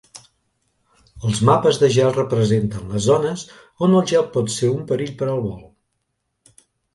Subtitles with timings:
[1.27, 3.43] Els mapes de gel representen les zones
[3.89, 5.63] on el gel pot ser un perill per al vol.